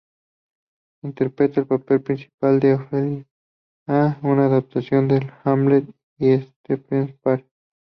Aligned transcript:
Interpreta 1.03 1.59
el 1.61 1.67
papel 1.67 2.01
principal 2.01 2.59
en 2.65 2.71
"Ofelia", 2.73 3.27
una 4.23 4.47
adaptación 4.47 5.07
del 5.07 5.29
"Hamlet" 5.43 5.85
de 6.17 6.49
Shakespeare. 6.67 7.15